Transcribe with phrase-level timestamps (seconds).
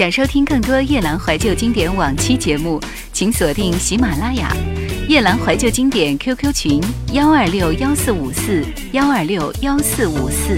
[0.00, 2.80] 想收听更多夜阑怀旧经典往期节目，
[3.12, 4.54] 请锁定喜马拉雅
[5.10, 6.80] “夜阑怀旧经典 ”QQ 群：
[7.12, 10.54] 幺二六幺四五四幺二六幺四五四。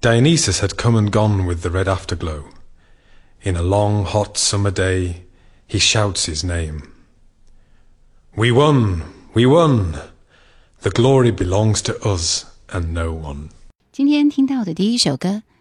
[0.00, 2.42] Dionysus had come and gone with the red afterglow.
[3.44, 5.22] In a long hot summer day,
[5.68, 6.80] he shouts his name.
[8.34, 9.02] We won,
[9.32, 9.92] we won.
[10.82, 13.50] The glory belongs to us and no one.
[13.92, 15.44] 今天听到的第一首歌。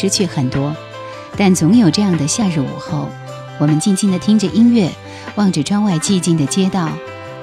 [0.00, 0.72] 失去很多，
[1.36, 3.08] 但总有这样的夏日午后，
[3.58, 4.88] 我们静静的听着音乐，
[5.34, 6.88] 望着窗外寂静的街道，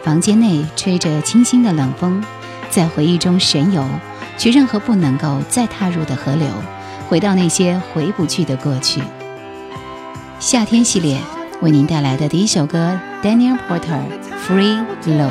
[0.04, 2.24] 房间内吹着清新的冷风，
[2.70, 3.84] 在回忆中神游，
[4.38, 6.48] 去任何不能够再踏入的河流，
[7.10, 9.02] 回到那些回不去的过去。
[10.40, 11.20] 夏天系列
[11.60, 14.00] 为您带来的第一首歌，Daniel Porter，
[14.48, 15.30] 《Free l o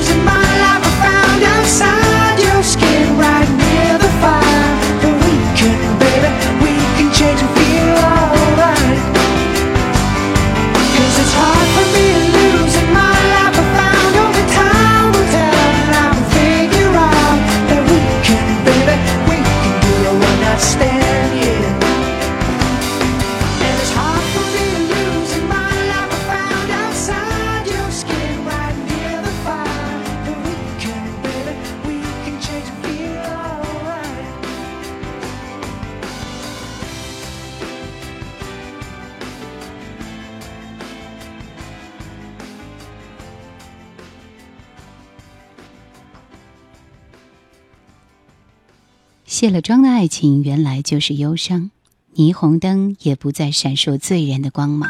[49.43, 51.69] 卸了妆的爱情，原来就是忧伤。
[52.15, 54.89] 霓虹灯也不再闪烁醉人的光芒。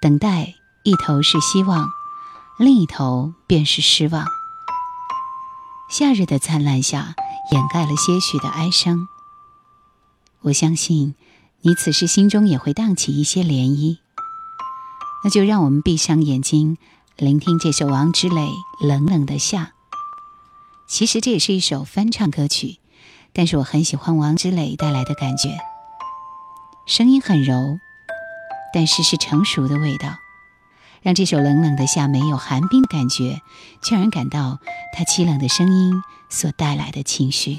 [0.00, 1.88] 等待，一头是希望，
[2.58, 4.26] 另一头便是失望。
[5.88, 7.14] 夏日的灿烂下，
[7.52, 9.06] 掩盖了些许的哀伤。
[10.40, 11.14] 我相信，
[11.60, 13.98] 你此时心中也会荡起一些涟漪。
[15.22, 16.76] 那就让我们闭上眼睛，
[17.16, 18.48] 聆听这首王之磊
[18.84, 19.62] 《冷冷的夏》。
[20.88, 22.78] 其实这也是一首翻唱歌曲。
[23.36, 25.58] 但是我很喜欢王之磊带来的感觉，
[26.86, 27.54] 声音很柔，
[28.72, 30.16] 但是是成熟的味道，
[31.02, 33.42] 让这首冷冷的夏没有寒冰的感觉，
[33.82, 34.58] 却让人感到
[34.96, 35.92] 他凄冷的声音
[36.30, 37.58] 所带来的情绪。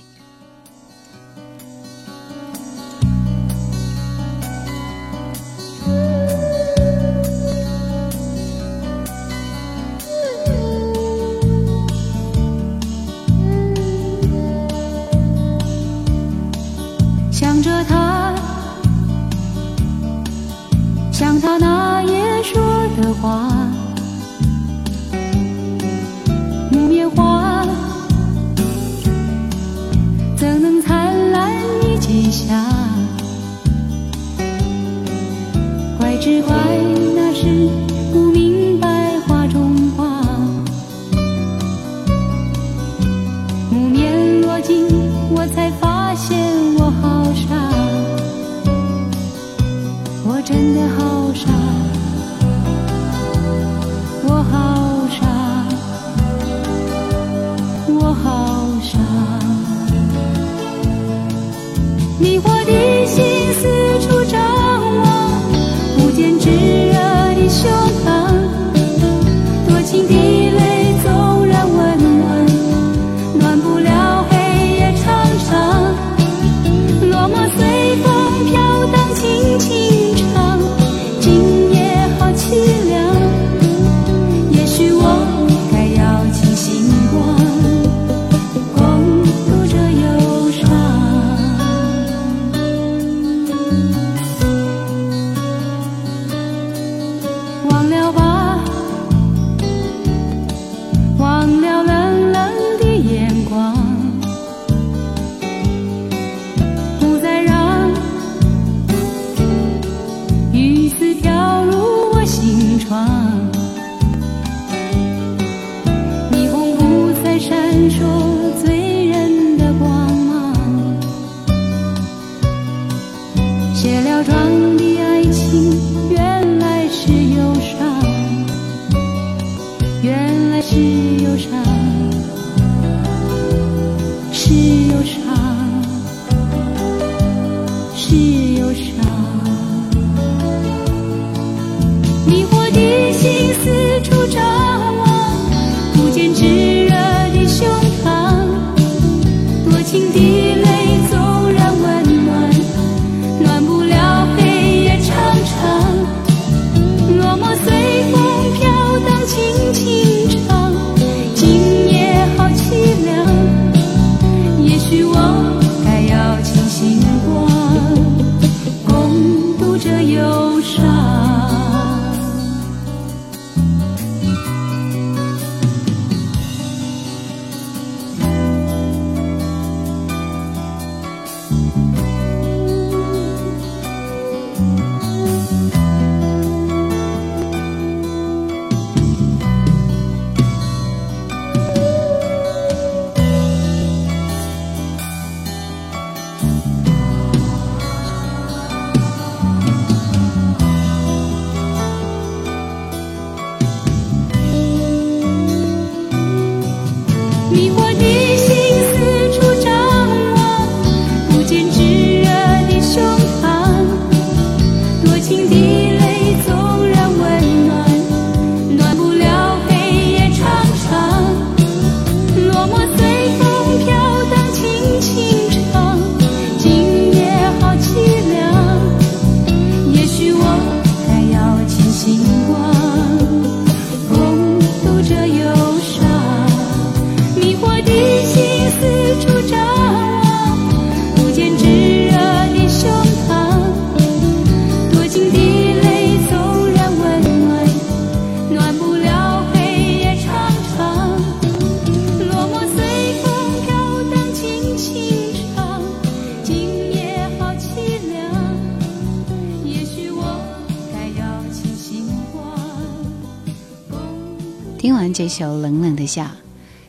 [112.90, 113.57] 窗。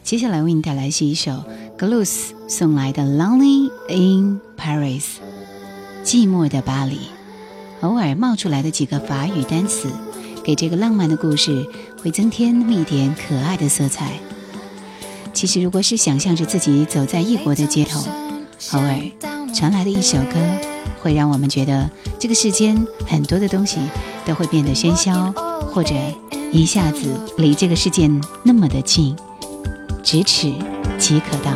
[0.08, 1.44] 接下来为你带来是一首
[1.76, 5.02] Glue's 送来的《Lonely in Paris》，
[6.02, 6.98] 寂寞的巴黎。
[7.82, 9.90] 偶尔冒出来的几个法语单词，
[10.42, 11.68] 给这个浪漫的故事
[12.02, 14.14] 会增添那么一点可爱的色彩。
[15.34, 18.00] 其实，如果是想象着自己走在异国的街头，
[18.72, 18.96] 偶尔
[19.54, 20.36] 传来的一首歌，
[21.02, 21.86] 会让我们觉得
[22.18, 23.76] 这个世间很多的东西
[24.24, 25.30] 都会变得喧嚣，
[25.70, 25.94] 或者
[26.50, 28.10] 一下子离这个世界
[28.42, 29.14] 那么的近。
[30.02, 30.52] 咫尺，
[30.98, 31.54] 即可到。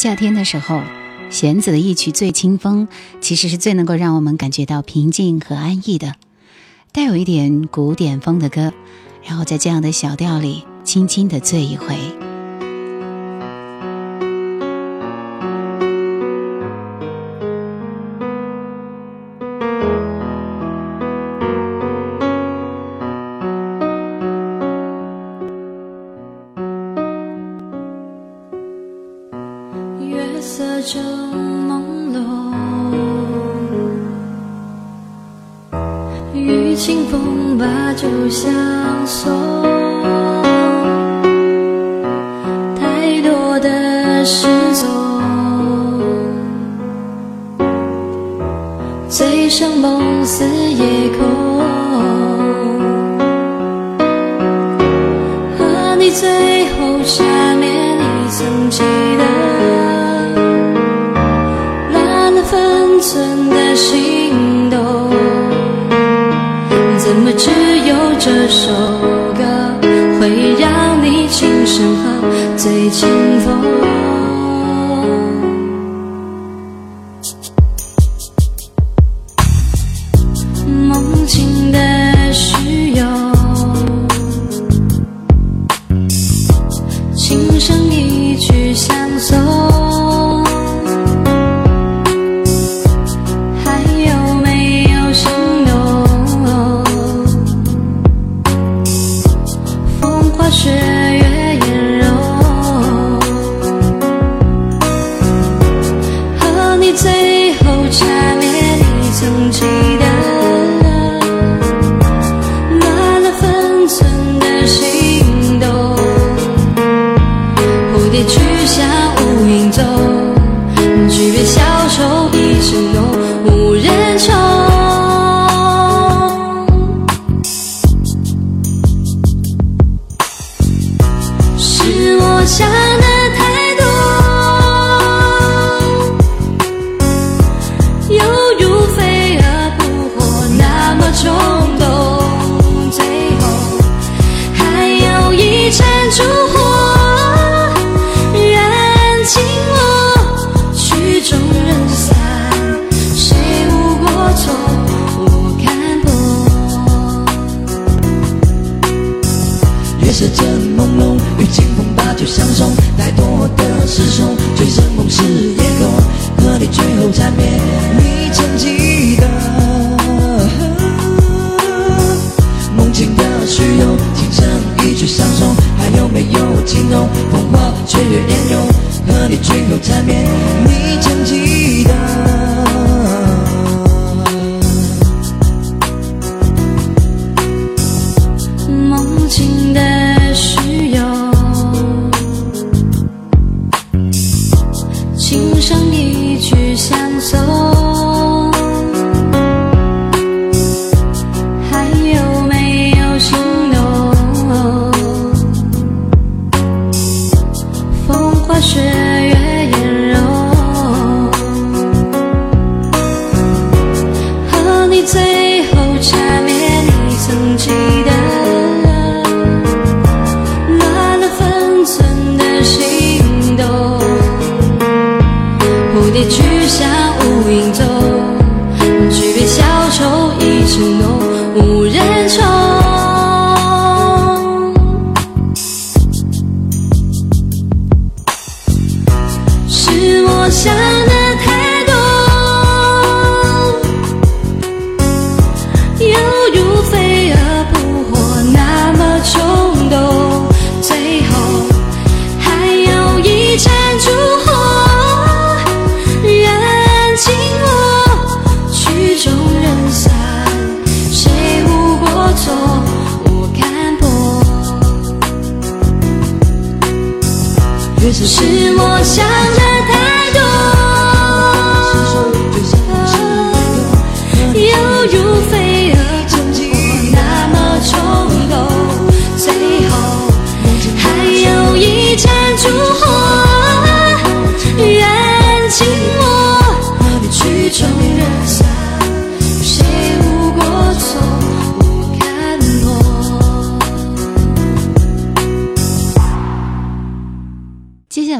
[0.00, 0.84] 夏天的时候，
[1.28, 2.86] 弦子的一曲《醉清风》，
[3.20, 6.14] 其实是最能够让我们感觉到平静和安逸的，
[6.92, 8.72] 带有一点古典风的歌，
[9.26, 11.96] 然后在这样的小调里，轻轻的醉一回。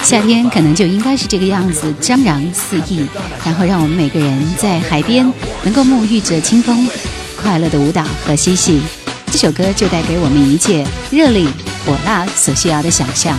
[0.02, 3.06] 夏天可能就应该是这个样子，张扬肆意，
[3.44, 5.30] 然后让我们每个人在海边
[5.64, 6.88] 能够沐浴着清风，
[7.40, 8.80] 快乐的舞蹈和嬉戏。
[9.32, 11.48] 这首歌就带给我们一切热力、
[11.86, 13.36] 火辣所需要的想象。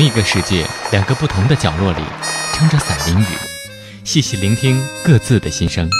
[0.00, 2.00] 同一个世界，两个不同的角落里，
[2.54, 3.24] 撑着伞淋雨，
[4.02, 5.90] 细细聆听各自的心声。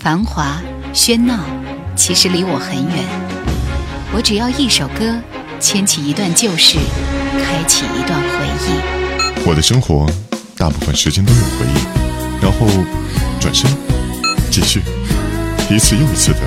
[0.00, 0.58] 繁华
[0.94, 1.38] 喧闹，
[1.94, 3.04] 其实离我很远。
[4.14, 5.14] 我只要一首歌，
[5.60, 6.78] 牵起一段旧事，
[7.44, 9.44] 开启一段回忆。
[9.46, 10.10] 我的生活，
[10.56, 12.66] 大部分时间都有回忆，然后
[13.38, 13.70] 转身
[14.50, 14.80] 继续，
[15.70, 16.40] 一次又一次的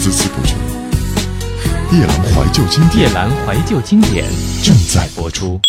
[0.00, 0.54] 孜孜不倦。
[1.98, 4.24] 夜阑怀旧经典，夜阑怀旧经典
[4.64, 5.60] 正在播出。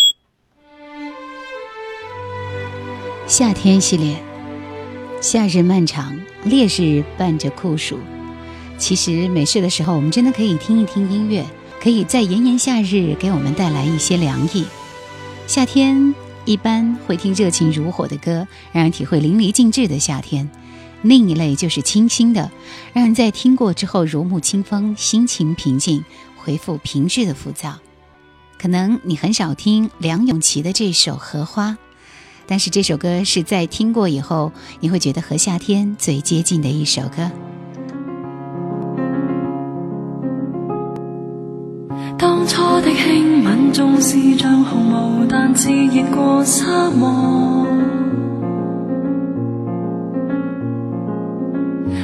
[3.30, 4.20] 夏天系列，
[5.20, 7.96] 夏日漫长，烈日伴着酷暑。
[8.76, 11.46] 其实没事的时候，我们真的可以听一听音乐，
[11.80, 14.66] 可以在炎炎夏日给我们带来一些凉意。
[15.46, 16.12] 夏天
[16.44, 20.46] 一般会听热情如火的歌，让人体会淋漓尽致的夏天；
[21.02, 22.50] 另一类就是清新的，
[22.92, 26.04] 让人在听过之后如沐清风，心情平静，
[26.36, 27.78] 回复平日的浮躁。
[28.58, 31.68] 可能你很少听梁咏琪的这首《荷花》。
[32.50, 37.30] 但是这首歌是在听过以后，你会觉得和夏天最接近的一首歌。
[42.18, 47.64] 当初的轻吻总是像红雾，但炽热过沙漠。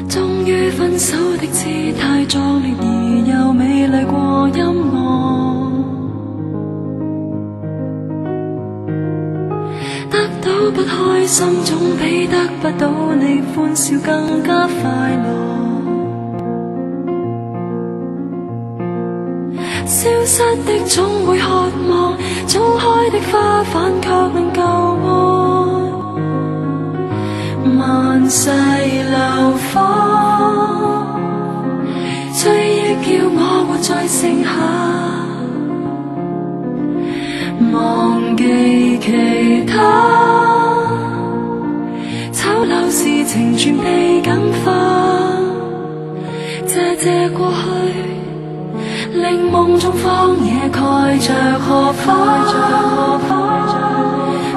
[0.08, 1.64] 终于分手的姿
[1.98, 5.45] 态壮烈，而又美丽过音乐。
[10.70, 15.46] 不开心总比得不到你欢笑更加快乐。
[19.84, 24.60] 消失的总会渴望，早开的花瓣却能够
[25.06, 25.08] 爱。
[27.78, 27.88] 万
[28.30, 29.84] 世流芳，
[32.42, 34.52] 追忆叫我活在剩下，
[37.78, 40.25] 忘记其他。
[43.36, 44.72] 情全被感化，
[46.66, 50.80] 谢谢过去，令梦中荒野盖
[51.18, 53.20] 着荷花，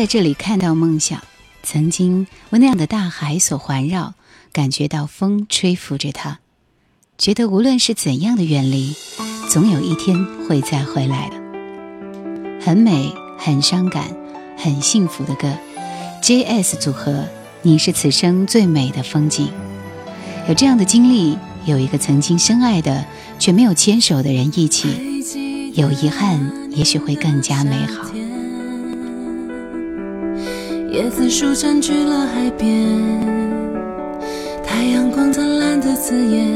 [0.00, 1.20] 在这里看到梦想，
[1.62, 4.14] 曾经为那样的大海所环绕，
[4.50, 6.38] 感觉到风吹拂着它，
[7.18, 8.94] 觉得无论是怎样的远离，
[9.50, 10.16] 总有一天
[10.48, 11.36] 会再回来的。
[12.64, 14.04] 很美、很伤感、
[14.56, 15.54] 很幸福的歌
[16.22, 17.26] ，JS 组合，
[17.60, 19.50] 你是此生最美的风景。
[20.48, 21.36] 有这样的经历，
[21.66, 23.04] 有一个曾经深爱的
[23.38, 28.09] 却没有牵手的人一起，有遗憾，也许会更加美好。
[30.92, 32.68] 椰子树占据了海边，
[34.64, 36.48] 太阳光灿烂的刺眼，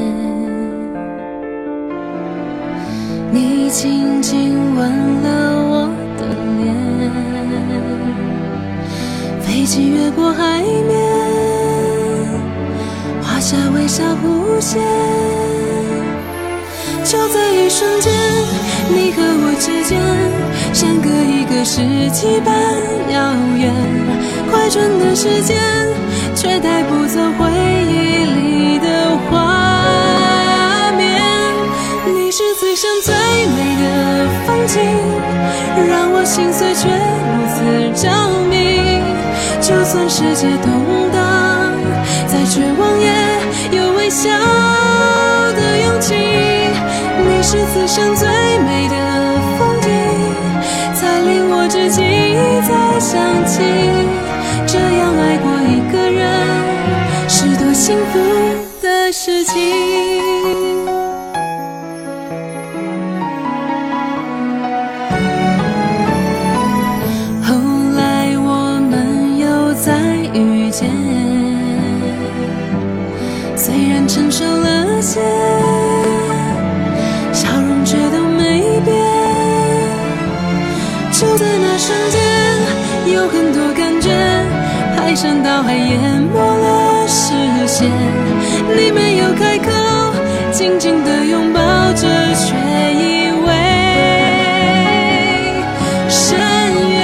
[3.31, 4.91] 你轻轻吻
[5.23, 6.27] 了我的
[6.59, 6.83] 脸，
[9.41, 10.95] 飞机越过海面，
[13.23, 14.83] 画下微笑弧线，
[17.05, 18.11] 就在一瞬间，
[18.91, 20.54] 你和我之间。
[20.85, 22.55] 相隔一个世纪般
[23.11, 23.73] 遥远，
[24.51, 25.57] 快转的时间，
[26.35, 31.23] 却带不走回忆里的画面。
[32.05, 34.83] 你是此生最美的风景，
[35.89, 36.87] 让我心碎却
[37.25, 38.11] 如此着
[38.51, 39.01] 迷。
[39.63, 41.73] 就算世界动荡，
[42.27, 44.29] 再绝望也有微笑
[45.55, 46.13] 的勇气。
[47.27, 48.34] 你是此生最
[52.37, 53.61] 你再想起，
[54.67, 56.69] 这样爱过一个人，
[57.29, 58.19] 是多幸福
[58.83, 60.14] 的事情。
[83.25, 84.11] 有很多感觉，
[84.99, 85.99] 排山倒海淹
[86.31, 87.33] 没了视
[87.67, 87.91] 线。
[88.77, 89.65] 你没有开口，
[90.53, 91.59] 紧紧的拥抱
[91.93, 92.55] 着，却
[92.93, 93.49] 以为
[96.11, 96.37] 深
[96.91, 96.95] 渊。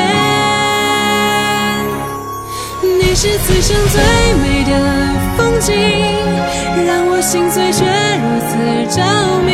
[2.83, 4.03] 你是此生最
[4.43, 4.75] 美的
[5.39, 5.73] 风景，
[6.87, 7.83] 让我心碎却
[8.21, 8.51] 如此
[8.95, 9.01] 着
[9.47, 9.49] 迷。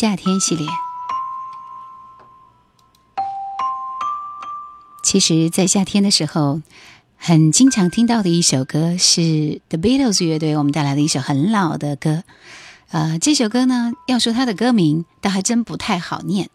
[0.00, 0.64] 夏天系列，
[5.02, 6.62] 其实，在夏天的时候，
[7.16, 12.22] 很经常听到的一首歌是 The Beatles 乐队我们带来的一首很老的歌。
[12.92, 16.48] 呃，这首歌呢，要说它的歌名倒还真不太好念，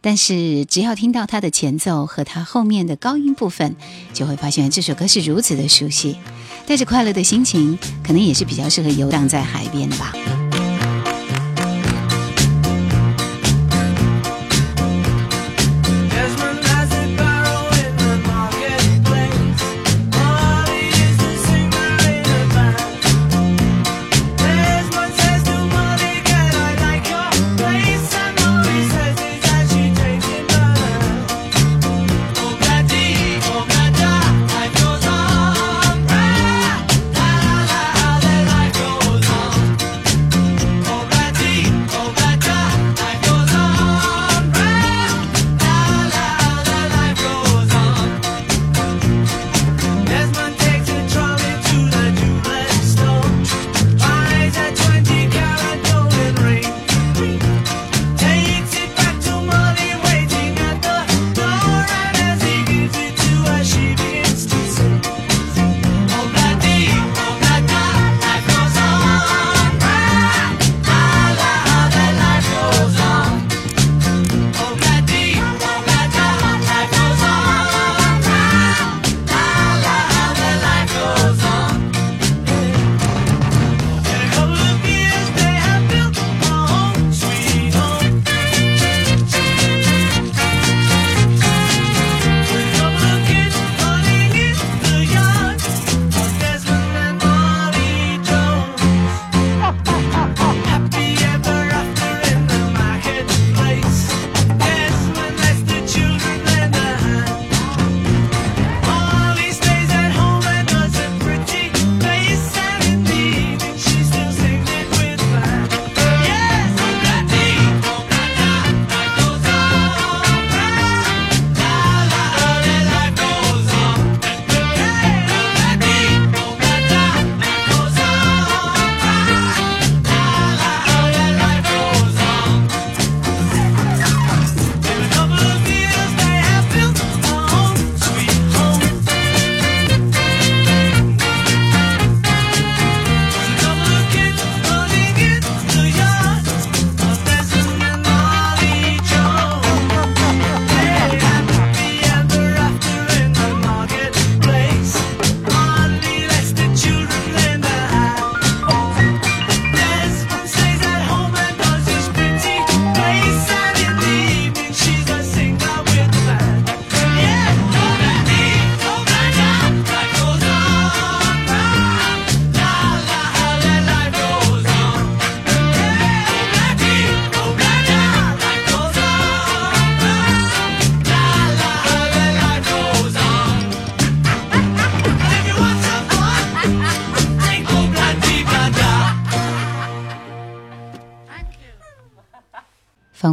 [0.00, 3.76] 但是只要听到它的前奏和它后面的高音部分，
[4.14, 6.16] 就会发现这首歌是如此的熟悉。
[6.66, 10.14] 带着快乐的心情，可能也是比较适合游荡在海边的吧。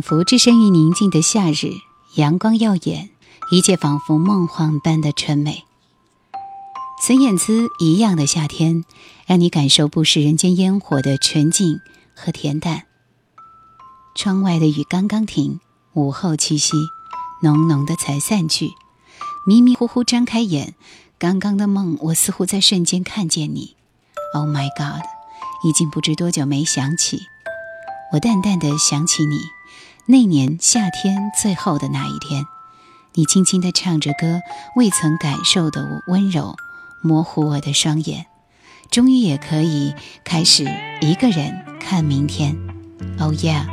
[0.08, 1.82] 福佛置身于宁静的夏日，
[2.14, 3.10] 阳光耀眼，
[3.50, 5.66] 一切仿佛梦幻般的纯美。
[7.02, 8.86] 孙燕姿一样的夏天，
[9.26, 11.80] 让你感受不食人间烟火的纯净
[12.16, 12.84] 和恬淡。
[14.14, 15.60] 窗外的雨刚刚停，
[15.94, 16.76] 午后气息
[17.42, 18.74] 浓浓的才散去。
[19.48, 20.76] 迷迷糊糊睁开眼，
[21.18, 23.76] 刚刚的梦，我似乎在瞬间看见你。
[24.36, 25.04] Oh my god，
[25.68, 27.24] 已经不知多久没想起，
[28.14, 29.55] 我淡淡的想起你。
[30.08, 32.46] 那年夏天最后的那一天，
[33.14, 34.42] 你轻轻地唱着歌，
[34.76, 36.56] 未曾感受的温柔，
[37.02, 38.28] 模糊我的双眼，
[38.92, 39.94] 终于也可以
[40.24, 40.66] 开始
[41.02, 42.56] 一个人看明天。
[43.20, 43.66] Oh yeah，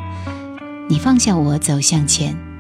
[0.88, 2.51] 你放下我走向前。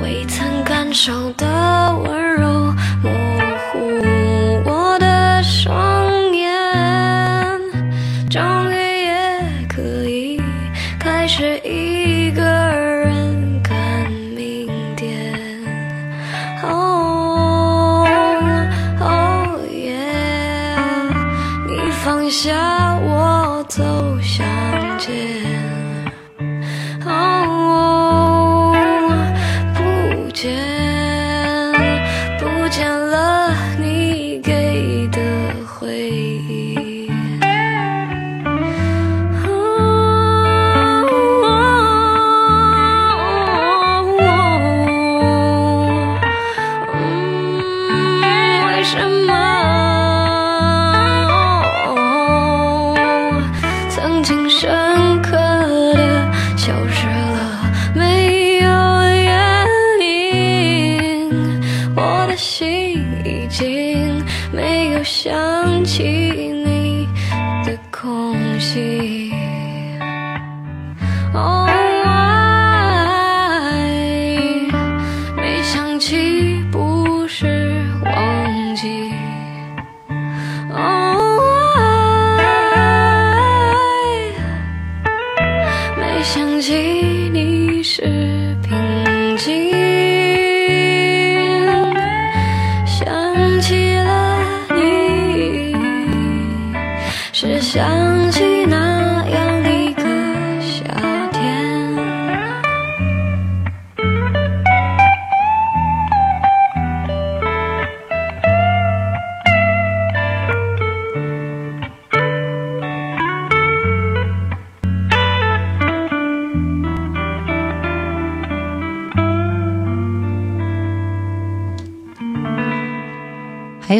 [0.03, 1.48] 未曾感受的。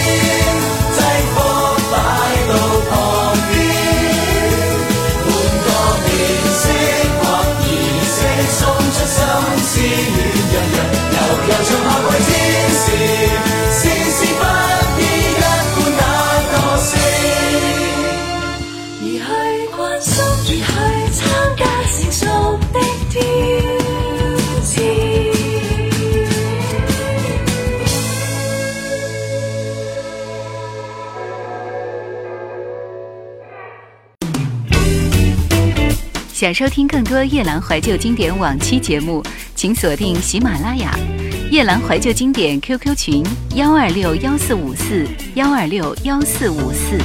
[36.43, 39.23] 想收听更多夜阑怀旧经典往期节目，
[39.55, 40.93] 请锁定喜马拉雅
[41.49, 43.23] “夜阑怀旧经典 ”QQ 群：
[43.55, 46.97] 幺二六幺四五四幺二六幺四五四。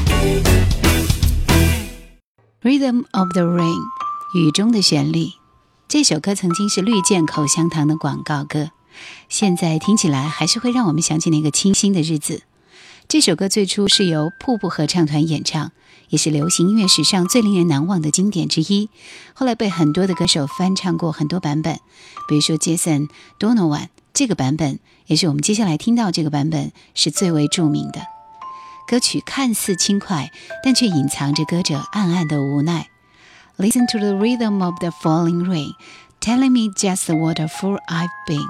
[2.65, 3.79] Rhythm of the Rain，
[4.35, 5.27] 雨中的旋律。
[5.87, 8.71] 这首歌曾经是绿箭口香糖的广告歌，
[9.29, 12.43] 现在听起来还是会让我们想起那个清新的日子。
[13.07, 15.71] 这首歌最初是由瀑布合唱团演唱。
[16.09, 18.89] 也是流行音乐史上最令人难忘的经典之一，
[19.35, 21.79] 后来被很多的歌手翻唱过很多版本，
[22.29, 28.01] 比如说 Jason Donovan 这个版本，也是我们接下来听到这个版本是最为著名的。
[28.87, 30.31] 歌曲看似轻快，
[30.65, 32.89] 但却隐藏着歌者暗暗的无奈。
[33.59, 35.73] Listen to the rhythm of the falling rain,
[36.21, 38.47] telling me just what a fool I've been。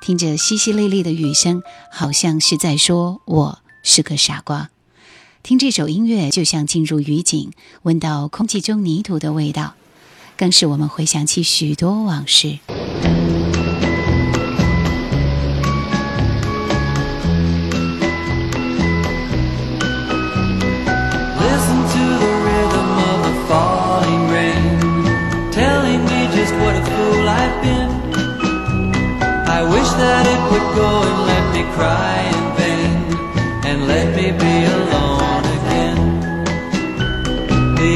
[0.00, 1.62] 听着淅淅沥沥的雨声，
[1.92, 4.70] 好像是在说我是个傻瓜。
[5.42, 7.50] 听这首音乐，就像进入雨景，
[7.82, 9.74] 闻到空气中泥土的味道，
[10.36, 12.58] 更使我们回想起许多往事。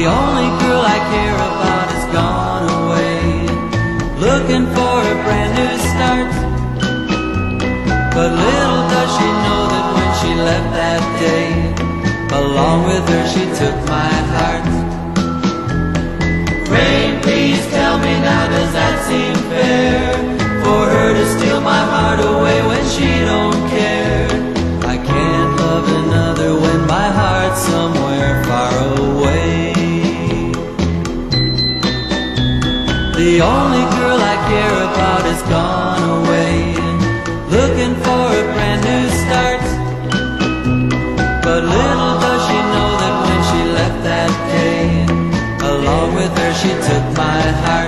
[0.05, 3.23] The only girl I care about has gone away.
[4.27, 6.29] Looking for a brand new start.
[8.13, 11.47] But little does she know that when she left that day,
[12.43, 14.65] along with her she took my heart.
[16.75, 20.01] Rain, please tell me now, does that seem fair?
[20.65, 23.84] For her to steal my heart away when she don't care.
[33.37, 36.71] The only girl I care about has gone away
[37.51, 39.65] Looking for a brand new start
[41.43, 45.05] But little does she know that when she left that day
[45.67, 47.84] Along with her she took my heart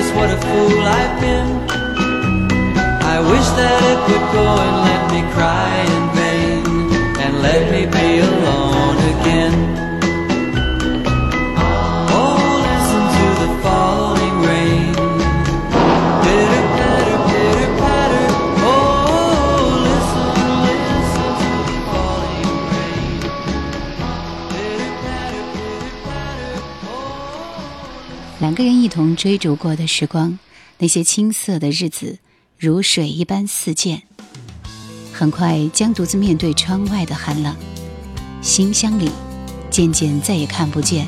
[0.00, 1.48] is what a fool I've been.
[3.14, 6.64] I wish that it would go and let me cry in vain
[7.22, 8.69] and let me be alone.
[28.50, 30.36] 两个人一同追逐过的时光，
[30.78, 32.18] 那些青涩的日子
[32.58, 34.02] 如水一般似箭，
[35.12, 37.54] 很快将独自面对窗外的寒冷。
[38.42, 39.12] 心箱里
[39.70, 41.06] 渐渐再也看不见，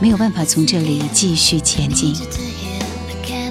[0.00, 2.14] 没有办法从这里继续前进。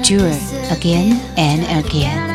[0.04, 2.30] Again and again.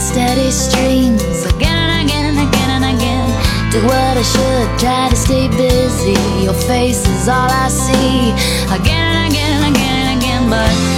[0.00, 1.22] steady streams
[1.52, 3.70] again and again and again and again.
[3.72, 6.14] Do what I should, try to stay busy.
[6.44, 8.30] Your face is all I see
[8.72, 10.97] again and again and again and again, but.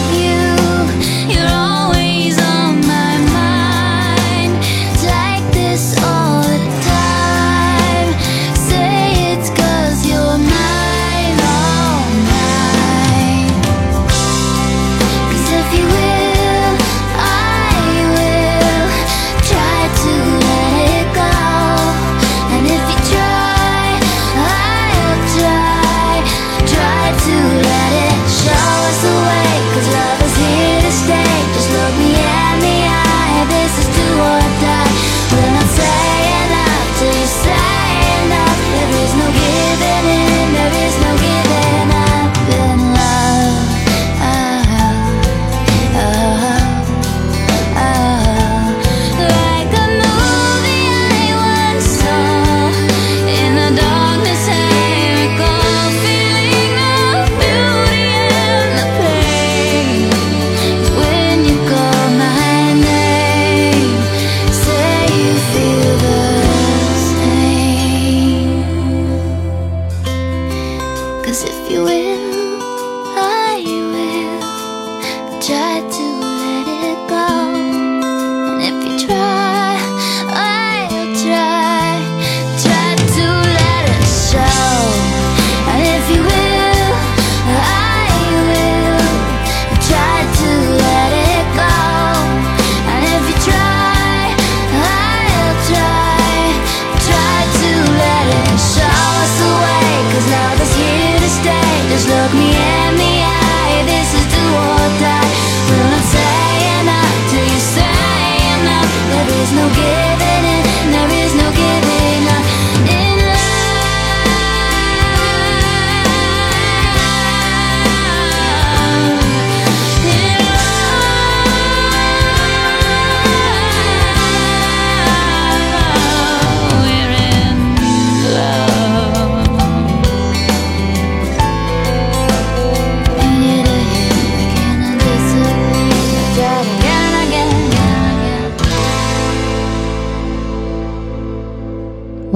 [101.42, 103.09] stay, just look me in the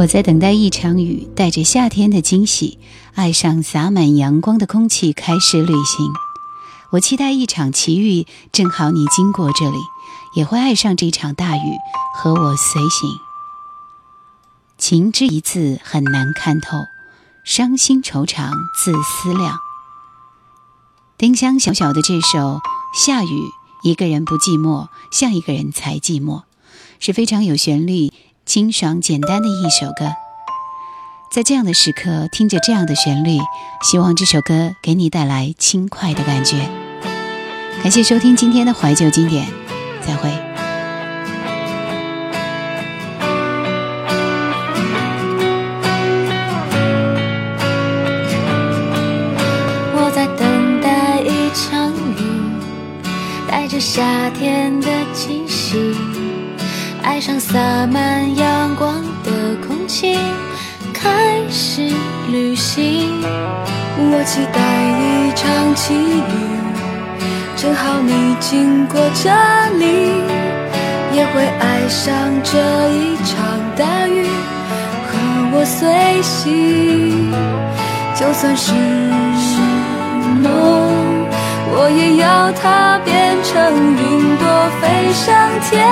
[0.04, 2.78] 我在等待一场雨，带着夏天的惊喜，
[3.14, 6.12] 爱上洒满阳光的空气，开始旅行。
[6.90, 9.78] 我期待一场奇遇，正好你经过这里，
[10.34, 11.60] 也会爱上这场大雨，
[12.16, 13.10] 和我随行。
[14.76, 16.76] 情之一字很难看透，
[17.42, 19.56] 伤心愁肠自思量。
[21.16, 22.38] 丁香小小的这首
[23.04, 23.26] 《下雨》，
[23.82, 26.42] 一个人不寂寞，像一个人才寂寞，
[27.00, 28.12] 是非常有旋律。
[28.46, 30.12] 清爽简单的一首歌，
[31.32, 33.38] 在这样的时刻听着这样的旋律，
[33.82, 36.56] 希望这首歌给你带来轻快的感觉。
[37.82, 39.46] 感谢收听今天的怀旧经典，
[40.06, 40.28] 再会。
[49.94, 52.60] 我在等待一场雨，
[53.50, 56.13] 带着夏天的气息。
[57.04, 60.16] 爱上洒满阳光的空气，
[60.94, 61.10] 开
[61.50, 61.90] 始
[62.32, 63.20] 旅行。
[63.96, 64.60] 我期待
[64.98, 66.34] 一场奇遇，
[67.56, 69.30] 正好你经过这
[69.78, 70.16] 里，
[71.14, 74.22] 也会爱上这一场大雨，
[75.04, 75.16] 和
[75.52, 77.30] 我随行。
[78.16, 78.72] 就算是
[80.42, 81.03] 梦。
[81.76, 84.44] 我也要它变成云朵
[84.80, 85.84] 飞上天，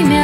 [0.00, 0.23] имя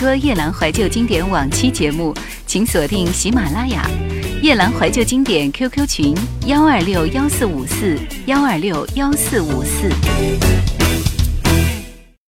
[0.00, 2.14] 多夜兰怀旧经典往期节目，
[2.46, 3.82] 请锁定喜马拉雅
[4.40, 6.14] 《夜兰怀旧经典》QQ 群
[6.46, 9.90] 幺二六幺四五四幺二六幺四五四。